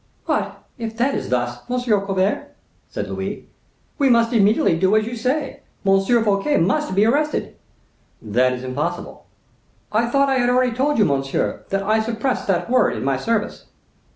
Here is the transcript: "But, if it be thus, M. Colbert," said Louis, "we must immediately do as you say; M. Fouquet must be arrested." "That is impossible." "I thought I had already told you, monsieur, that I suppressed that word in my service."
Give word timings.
"But, 0.25 0.63
if 0.79 0.99
it 0.99 1.13
be 1.13 1.19
thus, 1.27 1.59
M. 1.69 1.79
Colbert," 2.01 2.55
said 2.89 3.07
Louis, 3.07 3.45
"we 3.99 4.09
must 4.09 4.33
immediately 4.33 4.75
do 4.75 4.95
as 4.95 5.05
you 5.05 5.15
say; 5.15 5.59
M. 5.85 5.99
Fouquet 6.03 6.57
must 6.57 6.95
be 6.95 7.05
arrested." 7.05 7.55
"That 8.19 8.53
is 8.53 8.63
impossible." 8.63 9.27
"I 9.91 10.09
thought 10.09 10.27
I 10.27 10.39
had 10.39 10.49
already 10.49 10.73
told 10.75 10.97
you, 10.97 11.05
monsieur, 11.05 11.65
that 11.69 11.83
I 11.83 11.99
suppressed 11.99 12.47
that 12.47 12.67
word 12.67 12.95
in 12.97 13.03
my 13.03 13.17
service." 13.17 13.65